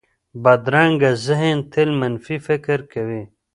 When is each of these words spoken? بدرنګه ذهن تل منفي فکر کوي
بدرنګه 0.43 1.11
ذهن 1.25 1.57
تل 1.71 1.89
منفي 2.01 2.37
فکر 2.47 2.79
کوي 2.93 3.23